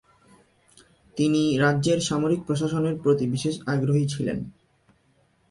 তিনি 1.17 1.41
রাজ্যের 1.57 1.99
সামরিক 1.99 2.41
প্রশাসনের 2.45 2.95
প্রতি 2.99 3.25
বিশেষ 3.27 3.55
আগ্রহী 3.67 4.05
ছিলেন। 4.07 4.37